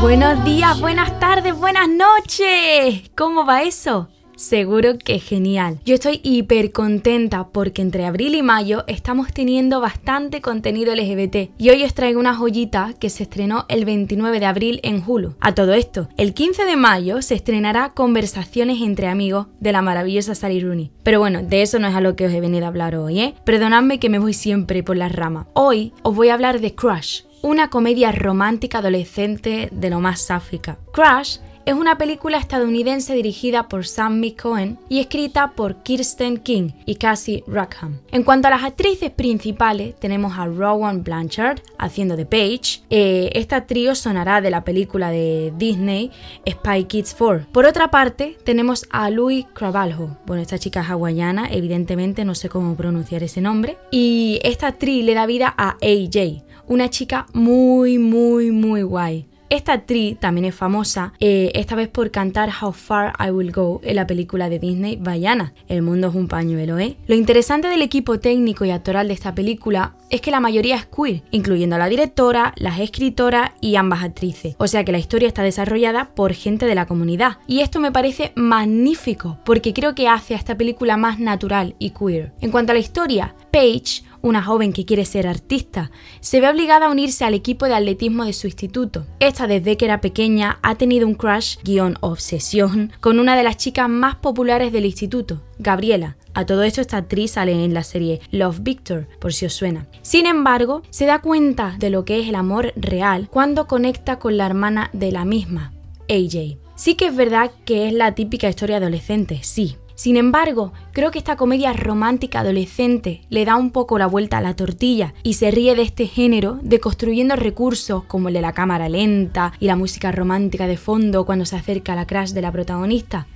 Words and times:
Buenos 0.00 0.44
días, 0.44 0.80
buenas 0.80 1.18
tardes, 1.18 1.58
buenas 1.58 1.88
noches. 1.88 3.10
¿Cómo 3.16 3.44
va 3.44 3.64
eso? 3.64 4.08
Seguro 4.36 4.96
que 4.96 5.18
genial. 5.18 5.80
Yo 5.84 5.96
estoy 5.96 6.20
hiper 6.22 6.70
contenta 6.70 7.48
porque 7.48 7.82
entre 7.82 8.06
abril 8.06 8.36
y 8.36 8.42
mayo 8.42 8.84
estamos 8.86 9.32
teniendo 9.32 9.80
bastante 9.80 10.40
contenido 10.40 10.94
LGBT 10.94 11.50
y 11.58 11.70
hoy 11.70 11.82
os 11.82 11.94
traigo 11.94 12.20
una 12.20 12.36
joyita 12.36 12.94
que 13.00 13.10
se 13.10 13.24
estrenó 13.24 13.66
el 13.68 13.84
29 13.84 14.38
de 14.38 14.46
abril 14.46 14.80
en 14.84 15.02
Hulu. 15.04 15.34
A 15.40 15.56
todo 15.56 15.74
esto, 15.74 16.08
el 16.16 16.32
15 16.32 16.64
de 16.64 16.76
mayo 16.76 17.20
se 17.20 17.34
estrenará 17.34 17.94
Conversaciones 17.94 18.80
entre 18.80 19.08
amigos 19.08 19.48
de 19.58 19.72
la 19.72 19.82
maravillosa 19.82 20.36
Sally 20.36 20.60
Rooney. 20.60 20.92
Pero 21.02 21.18
bueno, 21.18 21.42
de 21.42 21.62
eso 21.62 21.80
no 21.80 21.88
es 21.88 21.96
a 21.96 22.00
lo 22.00 22.14
que 22.14 22.26
os 22.26 22.32
he 22.32 22.40
venido 22.40 22.66
a 22.66 22.68
hablar 22.68 22.94
hoy, 22.94 23.18
¿eh? 23.18 23.34
Perdonadme 23.42 23.98
que 23.98 24.08
me 24.08 24.20
voy 24.20 24.34
siempre 24.34 24.84
por 24.84 24.96
las 24.96 25.10
ramas. 25.10 25.48
Hoy 25.54 25.92
os 26.02 26.14
voy 26.14 26.28
a 26.28 26.34
hablar 26.34 26.60
de 26.60 26.76
Crush, 26.76 27.22
una 27.42 27.70
comedia 27.70 28.12
romántica 28.12 28.78
adolescente 28.78 29.68
de 29.72 29.90
lo 29.90 30.00
más 30.00 30.20
sáfica. 30.20 30.78
Crush 30.92 31.38
es 31.68 31.74
una 31.74 31.98
película 31.98 32.38
estadounidense 32.38 33.14
dirigida 33.14 33.68
por 33.68 33.86
Sam 33.86 34.22
Cohen 34.40 34.78
y 34.88 35.00
escrita 35.00 35.50
por 35.50 35.82
Kirsten 35.82 36.38
King 36.38 36.70
y 36.86 36.94
Cassie 36.94 37.44
Rackham. 37.46 37.98
En 38.10 38.22
cuanto 38.22 38.48
a 38.48 38.50
las 38.50 38.64
actrices 38.64 39.10
principales, 39.10 39.94
tenemos 40.00 40.38
a 40.38 40.46
Rowan 40.46 41.04
Blanchard 41.04 41.60
haciendo 41.76 42.16
de 42.16 42.24
Paige. 42.24 42.80
Eh, 42.88 43.28
esta 43.34 43.66
trío 43.66 43.94
sonará 43.94 44.40
de 44.40 44.50
la 44.50 44.64
película 44.64 45.10
de 45.10 45.52
Disney 45.58 46.10
Spy 46.48 46.84
Kids 46.84 47.14
4. 47.18 47.48
Por 47.52 47.66
otra 47.66 47.90
parte, 47.90 48.38
tenemos 48.44 48.86
a 48.88 49.10
Louis 49.10 49.44
Cravalho. 49.52 50.16
Bueno, 50.24 50.40
esta 50.40 50.58
chica 50.58 50.80
es 50.80 50.88
hawaiana, 50.88 51.48
evidentemente 51.50 52.24
no 52.24 52.34
sé 52.34 52.48
cómo 52.48 52.76
pronunciar 52.76 53.22
ese 53.22 53.42
nombre. 53.42 53.76
Y 53.90 54.40
esta 54.42 54.68
actriz 54.68 55.04
le 55.04 55.12
da 55.12 55.26
vida 55.26 55.52
a 55.58 55.76
AJ, 55.82 56.44
una 56.68 56.90
chica 56.90 57.26
muy, 57.32 57.98
muy, 57.98 58.50
muy 58.50 58.82
guay. 58.82 59.26
Esta 59.50 59.72
actriz 59.72 60.18
también 60.20 60.44
es 60.44 60.54
famosa, 60.54 61.14
eh, 61.20 61.50
esta 61.54 61.74
vez 61.74 61.88
por 61.88 62.10
cantar 62.10 62.50
How 62.60 62.72
Far 62.72 63.14
I 63.18 63.30
Will 63.30 63.50
Go 63.50 63.80
en 63.82 63.96
la 63.96 64.06
película 64.06 64.50
de 64.50 64.58
Disney 64.58 64.96
Vaiana. 64.96 65.54
El 65.68 65.80
mundo 65.80 66.08
es 66.08 66.14
un 66.14 66.28
pañuelo, 66.28 66.78
¿eh? 66.78 66.98
Lo 67.06 67.14
interesante 67.14 67.68
del 67.68 67.80
equipo 67.80 68.20
técnico 68.20 68.66
y 68.66 68.72
actoral 68.72 69.08
de 69.08 69.14
esta 69.14 69.34
película 69.34 69.96
es 70.10 70.20
que 70.20 70.30
la 70.30 70.40
mayoría 70.40 70.76
es 70.76 70.84
queer, 70.84 71.22
incluyendo 71.30 71.76
a 71.76 71.78
la 71.78 71.88
directora, 71.88 72.52
las 72.56 72.78
escritoras 72.78 73.52
y 73.62 73.76
ambas 73.76 74.02
actrices. 74.02 74.54
O 74.58 74.66
sea 74.66 74.84
que 74.84 74.92
la 74.92 74.98
historia 74.98 75.28
está 75.28 75.42
desarrollada 75.42 76.10
por 76.14 76.34
gente 76.34 76.66
de 76.66 76.74
la 76.74 76.86
comunidad. 76.86 77.38
Y 77.46 77.60
esto 77.60 77.80
me 77.80 77.92
parece 77.92 78.32
magnífico, 78.36 79.38
porque 79.46 79.72
creo 79.72 79.94
que 79.94 80.08
hace 80.08 80.34
a 80.34 80.38
esta 80.38 80.58
película 80.58 80.98
más 80.98 81.20
natural 81.20 81.74
y 81.78 81.90
queer. 81.90 82.34
En 82.42 82.50
cuanto 82.50 82.72
a 82.72 82.74
la 82.74 82.80
historia, 82.80 83.34
Paige 83.50 84.02
una 84.22 84.42
joven 84.42 84.72
que 84.72 84.84
quiere 84.84 85.04
ser 85.04 85.26
artista, 85.26 85.90
se 86.20 86.40
ve 86.40 86.48
obligada 86.48 86.86
a 86.86 86.90
unirse 86.90 87.24
al 87.24 87.34
equipo 87.34 87.66
de 87.66 87.74
atletismo 87.74 88.24
de 88.24 88.32
su 88.32 88.46
instituto. 88.46 89.06
Esta 89.20 89.46
desde 89.46 89.76
que 89.76 89.84
era 89.84 90.00
pequeña 90.00 90.58
ha 90.62 90.74
tenido 90.76 91.06
un 91.06 91.14
crush, 91.14 91.56
guion 91.64 91.96
obsesión, 92.00 92.92
con 93.00 93.18
una 93.18 93.36
de 93.36 93.42
las 93.42 93.56
chicas 93.56 93.88
más 93.88 94.16
populares 94.16 94.72
del 94.72 94.86
instituto, 94.86 95.42
Gabriela. 95.58 96.16
A 96.34 96.46
todo 96.46 96.62
esto 96.62 96.80
esta 96.80 96.98
actriz 96.98 97.32
sale 97.32 97.64
en 97.64 97.74
la 97.74 97.82
serie 97.82 98.20
Love 98.30 98.60
Victor, 98.60 99.08
por 99.18 99.32
si 99.32 99.46
os 99.46 99.54
suena. 99.54 99.86
Sin 100.02 100.26
embargo, 100.26 100.82
se 100.90 101.06
da 101.06 101.20
cuenta 101.20 101.74
de 101.78 101.90
lo 101.90 102.04
que 102.04 102.20
es 102.20 102.28
el 102.28 102.34
amor 102.34 102.72
real 102.76 103.28
cuando 103.30 103.66
conecta 103.66 104.18
con 104.18 104.36
la 104.36 104.46
hermana 104.46 104.90
de 104.92 105.10
la 105.10 105.24
misma, 105.24 105.72
AJ. 106.08 106.58
Sí 106.76 106.94
que 106.94 107.06
es 107.06 107.16
verdad 107.16 107.50
que 107.64 107.88
es 107.88 107.92
la 107.92 108.14
típica 108.14 108.48
historia 108.48 108.76
adolescente, 108.76 109.40
sí, 109.42 109.76
sin 109.98 110.16
embargo, 110.16 110.72
creo 110.92 111.10
que 111.10 111.18
esta 111.18 111.34
comedia 111.34 111.72
romántica 111.72 112.38
adolescente 112.38 113.22
le 113.30 113.44
da 113.44 113.56
un 113.56 113.72
poco 113.72 113.98
la 113.98 114.06
vuelta 114.06 114.38
a 114.38 114.40
la 114.40 114.54
tortilla 114.54 115.12
y 115.24 115.34
se 115.34 115.50
ríe 115.50 115.74
de 115.74 115.82
este 115.82 116.06
género 116.06 116.60
deconstruyendo 116.62 117.34
recursos 117.34 118.04
como 118.04 118.28
el 118.28 118.34
de 118.34 118.40
la 118.40 118.52
cámara 118.52 118.88
lenta 118.88 119.52
y 119.58 119.66
la 119.66 119.74
música 119.74 120.12
romántica 120.12 120.68
de 120.68 120.76
fondo 120.76 121.26
cuando 121.26 121.46
se 121.46 121.56
acerca 121.56 121.94
a 121.94 121.96
la 121.96 122.06
crash 122.06 122.30
de 122.30 122.42
la 122.42 122.52
protagonista. 122.52 123.26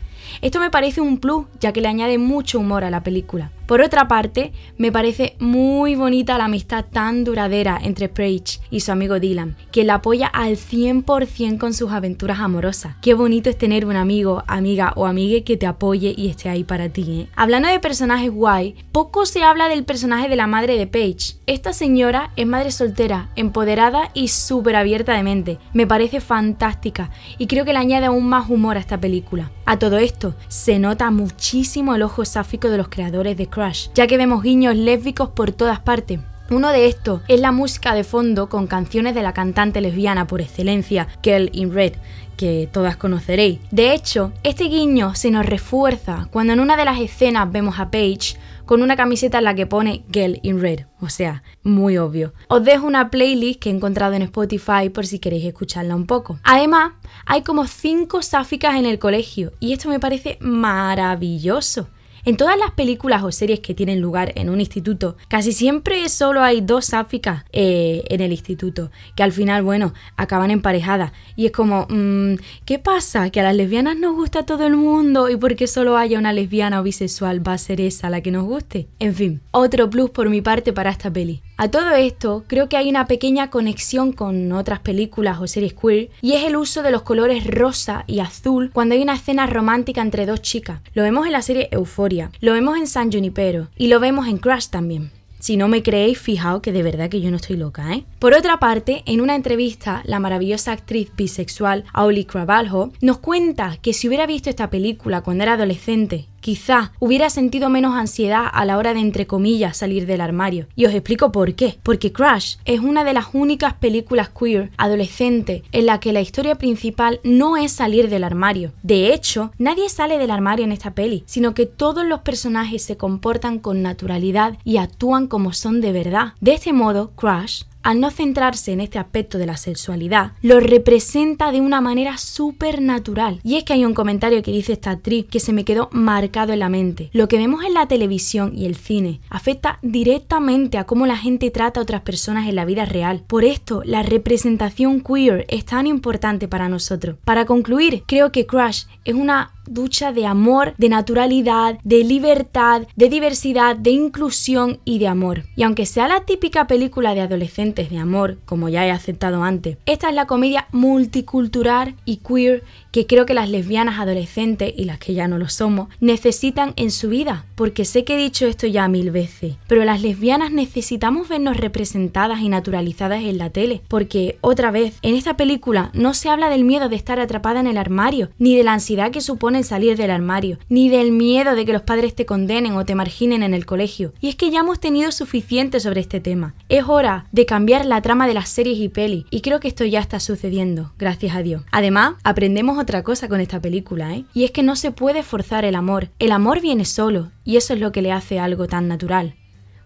Esto 0.40 0.60
me 0.60 0.70
parece 0.70 1.00
un 1.00 1.18
plus, 1.18 1.46
ya 1.58 1.72
que 1.72 1.80
le 1.80 1.88
añade 1.88 2.16
mucho 2.18 2.60
humor 2.60 2.84
a 2.84 2.90
la 2.90 3.02
película. 3.02 3.50
Por 3.66 3.80
otra 3.80 4.08
parte, 4.08 4.52
me 4.76 4.92
parece 4.92 5.36
muy 5.38 5.94
bonita 5.94 6.38
la 6.38 6.44
amistad 6.44 6.84
tan 6.90 7.24
duradera 7.24 7.78
entre 7.82 8.08
Paige 8.08 8.60
y 8.70 8.80
su 8.80 8.92
amigo 8.92 9.20
Dylan, 9.20 9.56
que 9.70 9.84
la 9.84 9.94
apoya 9.94 10.26
al 10.26 10.56
100% 10.56 11.58
con 11.58 11.72
sus 11.72 11.92
aventuras 11.92 12.40
amorosas. 12.40 12.96
Qué 13.00 13.14
bonito 13.14 13.50
es 13.50 13.58
tener 13.58 13.86
un 13.86 13.96
amigo, 13.96 14.42
amiga 14.46 14.92
o 14.96 15.06
amigue 15.06 15.44
que 15.44 15.56
te 15.56 15.66
apoye 15.66 16.14
y 16.16 16.28
esté 16.28 16.48
ahí 16.48 16.64
para 16.64 16.88
ti. 16.88 17.22
¿eh? 17.22 17.28
Hablando 17.36 17.68
de 17.68 17.80
personajes 17.80 18.30
guay, 18.30 18.74
poco 18.92 19.26
se 19.26 19.42
habla 19.42 19.68
del 19.68 19.84
personaje 19.84 20.28
de 20.28 20.36
la 20.36 20.46
madre 20.46 20.76
de 20.76 20.86
Paige. 20.86 21.36
Esta 21.46 21.72
señora 21.72 22.30
es 22.36 22.46
madre 22.46 22.70
soltera, 22.70 23.30
empoderada 23.36 24.10
y 24.14 24.28
súper 24.28 24.76
abierta 24.76 25.14
de 25.14 25.22
mente. 25.22 25.58
Me 25.72 25.86
parece 25.86 26.20
fantástica 26.20 27.10
y 27.38 27.46
creo 27.46 27.64
que 27.64 27.72
le 27.72 27.78
añade 27.78 28.06
aún 28.06 28.26
más 28.26 28.50
humor 28.50 28.76
a 28.76 28.80
esta 28.80 28.98
película. 28.98 29.50
A 29.64 29.78
todo 29.78 29.98
esto, 29.98 30.34
se 30.48 30.78
nota 30.78 31.10
muchísimo 31.10 31.94
el 31.94 32.02
ojo 32.02 32.24
sáfico 32.24 32.68
de 32.68 32.76
los 32.76 32.88
creadores 32.88 33.36
de 33.36 33.46
Crush 33.52 33.88
ya 33.94 34.06
que 34.06 34.16
vemos 34.16 34.42
guiños 34.42 34.74
lésbicos 34.74 35.30
por 35.30 35.52
todas 35.52 35.80
partes. 35.80 36.20
Uno 36.50 36.70
de 36.70 36.86
estos 36.86 37.22
es 37.28 37.40
la 37.40 37.52
música 37.52 37.94
de 37.94 38.04
fondo 38.04 38.48
con 38.48 38.66
canciones 38.66 39.14
de 39.14 39.22
la 39.22 39.32
cantante 39.32 39.80
lesbiana 39.80 40.26
por 40.26 40.40
excelencia, 40.40 41.08
Girl 41.22 41.48
in 41.52 41.72
Red, 41.72 41.94
que 42.36 42.68
todas 42.70 42.96
conoceréis. 42.96 43.60
De 43.70 43.94
hecho, 43.94 44.32
este 44.42 44.64
guiño 44.64 45.14
se 45.14 45.30
nos 45.30 45.46
refuerza 45.46 46.28
cuando 46.30 46.52
en 46.52 46.60
una 46.60 46.76
de 46.76 46.84
las 46.84 47.00
escenas 47.00 47.50
vemos 47.50 47.78
a 47.78 47.90
Paige 47.90 48.36
con 48.66 48.82
una 48.82 48.96
camiseta 48.96 49.38
en 49.38 49.44
la 49.44 49.54
que 49.54 49.66
pone 49.66 50.04
Girl 50.12 50.40
in 50.42 50.60
Red, 50.60 50.80
o 51.00 51.08
sea, 51.08 51.42
muy 51.62 51.96
obvio. 51.98 52.34
Os 52.48 52.64
dejo 52.64 52.86
una 52.86 53.10
playlist 53.10 53.60
que 53.60 53.70
he 53.70 53.72
encontrado 53.72 54.14
en 54.14 54.22
Spotify 54.22 54.90
por 54.92 55.06
si 55.06 55.18
queréis 55.18 55.44
escucharla 55.44 55.94
un 55.94 56.06
poco. 56.06 56.38
Además, 56.42 56.92
hay 57.24 57.42
como 57.42 57.66
5 57.66 58.22
sáficas 58.22 58.76
en 58.76 58.86
el 58.86 58.98
colegio 58.98 59.52
y 59.60 59.72
esto 59.72 59.88
me 59.88 60.00
parece 60.00 60.38
maravilloso. 60.40 61.88
En 62.24 62.36
todas 62.36 62.56
las 62.56 62.70
películas 62.70 63.24
o 63.24 63.32
series 63.32 63.58
que 63.58 63.74
tienen 63.74 64.00
lugar 64.00 64.30
en 64.36 64.48
un 64.48 64.60
instituto, 64.60 65.16
casi 65.26 65.52
siempre 65.52 66.08
solo 66.08 66.40
hay 66.40 66.60
dos 66.60 66.84
sáficas 66.84 67.44
eh, 67.52 68.04
en 68.10 68.20
el 68.20 68.30
instituto, 68.30 68.92
que 69.16 69.24
al 69.24 69.32
final, 69.32 69.64
bueno, 69.64 69.92
acaban 70.16 70.52
emparejadas. 70.52 71.10
Y 71.34 71.46
es 71.46 71.52
como, 71.52 71.88
mm, 71.90 72.34
¿qué 72.64 72.78
pasa? 72.78 73.30
Que 73.30 73.40
a 73.40 73.42
las 73.42 73.56
lesbianas 73.56 73.96
nos 73.96 74.14
gusta 74.14 74.46
todo 74.46 74.64
el 74.68 74.76
mundo 74.76 75.30
y 75.30 75.36
porque 75.36 75.66
solo 75.66 75.96
haya 75.96 76.16
una 76.16 76.32
lesbiana 76.32 76.78
o 76.80 76.84
bisexual 76.84 77.46
va 77.46 77.54
a 77.54 77.58
ser 77.58 77.80
esa 77.80 78.08
la 78.08 78.20
que 78.20 78.30
nos 78.30 78.44
guste. 78.44 78.86
En 79.00 79.16
fin, 79.16 79.40
otro 79.50 79.90
plus 79.90 80.10
por 80.10 80.30
mi 80.30 80.42
parte 80.42 80.72
para 80.72 80.90
esta 80.90 81.12
peli. 81.12 81.42
A 81.62 81.70
todo 81.70 81.94
esto, 81.94 82.42
creo 82.48 82.68
que 82.68 82.76
hay 82.76 82.90
una 82.90 83.06
pequeña 83.06 83.48
conexión 83.48 84.10
con 84.10 84.50
otras 84.50 84.80
películas 84.80 85.38
o 85.40 85.46
series 85.46 85.74
queer, 85.74 86.10
y 86.20 86.32
es 86.32 86.42
el 86.42 86.56
uso 86.56 86.82
de 86.82 86.90
los 86.90 87.02
colores 87.02 87.46
rosa 87.46 88.02
y 88.08 88.18
azul 88.18 88.72
cuando 88.72 88.96
hay 88.96 89.02
una 89.02 89.14
escena 89.14 89.46
romántica 89.46 90.02
entre 90.02 90.26
dos 90.26 90.42
chicas. 90.42 90.80
Lo 90.92 91.04
vemos 91.04 91.24
en 91.24 91.30
la 91.30 91.40
serie 91.40 91.68
Euphoria, 91.70 92.32
lo 92.40 92.52
vemos 92.54 92.78
en 92.78 92.88
San 92.88 93.12
Junipero, 93.12 93.68
y 93.76 93.86
lo 93.86 94.00
vemos 94.00 94.26
en 94.26 94.38
Crash 94.38 94.70
también. 94.70 95.12
Si 95.38 95.56
no 95.56 95.68
me 95.68 95.84
creéis, 95.84 96.18
fijaos 96.18 96.62
que 96.62 96.72
de 96.72 96.82
verdad 96.82 97.08
que 97.08 97.20
yo 97.20 97.30
no 97.30 97.36
estoy 97.36 97.56
loca, 97.56 97.94
¿eh? 97.94 98.04
Por 98.18 98.34
otra 98.34 98.58
parte, 98.58 99.04
en 99.06 99.20
una 99.20 99.36
entrevista, 99.36 100.02
la 100.04 100.18
maravillosa 100.18 100.72
actriz 100.72 101.12
bisexual 101.16 101.84
Auli 101.92 102.24
Cravalho 102.24 102.90
nos 103.00 103.18
cuenta 103.18 103.76
que 103.80 103.92
si 103.92 104.08
hubiera 104.08 104.26
visto 104.26 104.50
esta 104.50 104.68
película 104.68 105.20
cuando 105.20 105.44
era 105.44 105.52
adolescente 105.52 106.26
quizá 106.42 106.92
hubiera 106.98 107.30
sentido 107.30 107.70
menos 107.70 107.94
ansiedad 107.94 108.46
a 108.52 108.66
la 108.66 108.76
hora 108.76 108.92
de, 108.92 109.00
entre 109.00 109.26
comillas, 109.26 109.78
salir 109.78 110.04
del 110.04 110.20
armario. 110.20 110.66
Y 110.76 110.84
os 110.84 110.92
explico 110.92 111.32
por 111.32 111.54
qué. 111.54 111.78
Porque 111.82 112.12
Crash 112.12 112.56
es 112.66 112.80
una 112.80 113.04
de 113.04 113.14
las 113.14 113.28
únicas 113.32 113.72
películas 113.74 114.28
queer 114.28 114.70
adolescente 114.76 115.62
en 115.72 115.86
la 115.86 116.00
que 116.00 116.12
la 116.12 116.20
historia 116.20 116.56
principal 116.56 117.20
no 117.24 117.56
es 117.56 117.72
salir 117.72 118.10
del 118.10 118.24
armario. 118.24 118.72
De 118.82 119.14
hecho, 119.14 119.52
nadie 119.56 119.88
sale 119.88 120.18
del 120.18 120.30
armario 120.30 120.64
en 120.64 120.72
esta 120.72 120.94
peli, 120.94 121.22
sino 121.26 121.54
que 121.54 121.64
todos 121.64 122.04
los 122.04 122.20
personajes 122.20 122.82
se 122.82 122.98
comportan 122.98 123.60
con 123.60 123.80
naturalidad 123.80 124.58
y 124.64 124.76
actúan 124.76 125.28
como 125.28 125.52
son 125.52 125.80
de 125.80 125.92
verdad. 125.92 126.34
De 126.40 126.54
este 126.54 126.72
modo, 126.72 127.12
Crash 127.12 127.62
al 127.82 128.00
no 128.00 128.10
centrarse 128.10 128.72
en 128.72 128.80
este 128.80 128.98
aspecto 128.98 129.38
de 129.38 129.46
la 129.46 129.56
sexualidad, 129.56 130.32
lo 130.42 130.60
representa 130.60 131.52
de 131.52 131.60
una 131.60 131.80
manera 131.80 132.18
súper 132.18 132.80
natural. 132.80 133.40
Y 133.42 133.56
es 133.56 133.64
que 133.64 133.72
hay 133.72 133.84
un 133.84 133.94
comentario 133.94 134.42
que 134.42 134.52
dice 134.52 134.72
esta 134.72 134.90
actriz 134.90 135.26
que 135.26 135.40
se 135.40 135.52
me 135.52 135.64
quedó 135.64 135.88
marcado 135.92 136.52
en 136.52 136.60
la 136.60 136.68
mente. 136.68 137.10
Lo 137.12 137.28
que 137.28 137.38
vemos 137.38 137.64
en 137.64 137.74
la 137.74 137.86
televisión 137.86 138.52
y 138.56 138.66
el 138.66 138.76
cine 138.76 139.20
afecta 139.30 139.78
directamente 139.82 140.78
a 140.78 140.84
cómo 140.84 141.06
la 141.06 141.16
gente 141.16 141.50
trata 141.50 141.80
a 141.80 141.82
otras 141.82 142.02
personas 142.02 142.48
en 142.48 142.56
la 142.56 142.64
vida 142.64 142.84
real. 142.84 143.22
Por 143.26 143.44
esto, 143.44 143.82
la 143.84 144.02
representación 144.02 145.00
queer 145.00 145.46
es 145.48 145.64
tan 145.64 145.86
importante 145.86 146.48
para 146.48 146.68
nosotros. 146.68 147.16
Para 147.24 147.46
concluir, 147.46 148.04
creo 148.06 148.32
que 148.32 148.46
Crush 148.46 148.84
es 149.04 149.14
una 149.14 149.52
ducha 149.66 150.12
de 150.12 150.26
amor, 150.26 150.74
de 150.78 150.88
naturalidad, 150.88 151.78
de 151.84 152.04
libertad, 152.04 152.82
de 152.96 153.08
diversidad, 153.08 153.76
de 153.76 153.90
inclusión 153.90 154.80
y 154.84 154.98
de 154.98 155.08
amor. 155.08 155.44
Y 155.56 155.62
aunque 155.62 155.86
sea 155.86 156.08
la 156.08 156.24
típica 156.24 156.66
película 156.66 157.14
de 157.14 157.20
adolescentes 157.20 157.90
de 157.90 157.98
amor, 157.98 158.38
como 158.44 158.68
ya 158.68 158.86
he 158.86 158.90
aceptado 158.90 159.42
antes, 159.44 159.78
esta 159.86 160.08
es 160.08 160.14
la 160.14 160.26
comedia 160.26 160.66
multicultural 160.72 161.94
y 162.04 162.18
queer 162.18 162.64
que 162.92 163.06
creo 163.06 163.26
que 163.26 163.34
las 163.34 163.48
lesbianas 163.50 163.98
adolescentes 163.98 164.72
y 164.76 164.84
las 164.84 164.98
que 164.98 165.14
ya 165.14 165.26
no 165.26 165.38
lo 165.38 165.48
somos 165.48 165.88
necesitan 166.00 166.74
en 166.76 166.90
su 166.90 167.08
vida, 167.08 167.46
porque 167.54 167.84
sé 167.84 168.04
que 168.04 168.14
he 168.14 168.18
dicho 168.18 168.46
esto 168.46 168.66
ya 168.66 168.86
mil 168.86 169.10
veces, 169.10 169.54
pero 169.66 169.84
las 169.84 170.02
lesbianas 170.02 170.52
necesitamos 170.52 171.28
vernos 171.28 171.56
representadas 171.56 172.40
y 172.40 172.48
naturalizadas 172.48 173.24
en 173.24 173.38
la 173.38 173.50
tele, 173.50 173.80
porque 173.88 174.38
otra 174.42 174.70
vez, 174.70 174.98
en 175.02 175.14
esta 175.14 175.36
película 175.36 175.90
no 175.94 176.12
se 176.12 176.28
habla 176.28 176.50
del 176.50 176.64
miedo 176.64 176.88
de 176.90 176.96
estar 176.96 177.18
atrapada 177.18 177.60
en 177.60 177.66
el 177.66 177.78
armario, 177.78 178.28
ni 178.38 178.56
de 178.56 178.64
la 178.64 178.74
ansiedad 178.74 179.10
que 179.10 179.22
supone 179.22 179.62
salir 179.64 179.96
del 179.96 180.10
armario, 180.10 180.58
ni 180.68 180.90
del 180.90 181.12
miedo 181.12 181.54
de 181.54 181.64
que 181.64 181.72
los 181.72 181.82
padres 181.82 182.14
te 182.14 182.26
condenen 182.26 182.74
o 182.74 182.84
te 182.84 182.94
marginen 182.94 183.42
en 183.42 183.54
el 183.54 183.64
colegio. 183.64 184.12
Y 184.20 184.28
es 184.28 184.36
que 184.36 184.50
ya 184.50 184.60
hemos 184.60 184.80
tenido 184.80 185.12
suficiente 185.12 185.80
sobre 185.80 186.02
este 186.02 186.20
tema. 186.20 186.54
Es 186.68 186.84
hora 186.86 187.26
de 187.32 187.46
cambiar 187.46 187.86
la 187.86 188.02
trama 188.02 188.26
de 188.26 188.34
las 188.34 188.50
series 188.50 188.78
y 188.78 188.90
pelis, 188.90 189.24
y 189.30 189.40
creo 189.40 189.60
que 189.60 189.68
esto 189.68 189.86
ya 189.86 190.00
está 190.00 190.20
sucediendo, 190.20 190.92
gracias 190.98 191.34
a 191.34 191.42
Dios. 191.42 191.62
Además, 191.70 192.14
aprendemos 192.22 192.81
otra 192.82 193.02
cosa 193.02 193.28
con 193.28 193.40
esta 193.40 193.60
película, 193.60 194.14
¿eh? 194.14 194.24
Y 194.34 194.44
es 194.44 194.50
que 194.50 194.62
no 194.62 194.76
se 194.76 194.90
puede 194.90 195.22
forzar 195.22 195.64
el 195.64 195.74
amor. 195.74 196.10
El 196.18 196.32
amor 196.32 196.60
viene 196.60 196.84
solo, 196.84 197.30
y 197.44 197.56
eso 197.56 197.74
es 197.74 197.80
lo 197.80 197.92
que 197.92 198.02
le 198.02 198.12
hace 198.12 198.38
algo 198.38 198.66
tan 198.66 198.88
natural. 198.88 199.36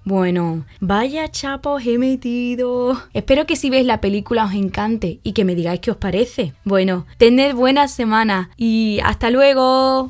Bueno, 0.07 0.65
vaya 0.79 1.29
chapa 1.33 1.71
os 1.71 1.85
he 1.85 1.99
metido. 1.99 2.97
Espero 3.13 3.45
que 3.45 3.57
si 3.57 3.71
veis 3.71 3.85
la 3.85 4.01
película 4.01 4.45
os 4.45 4.55
encante 4.55 5.19
y 5.25 5.33
que 5.33 5.45
me 5.45 5.57
digáis 5.57 5.81
qué 5.81 5.91
os 5.91 5.97
parece. 5.97 6.55
Bueno, 6.63 7.07
tened 7.19 7.57
buena 7.57 7.89
semana 7.89 8.51
y 8.57 9.01
hasta 9.03 9.31
luego. 9.31 10.05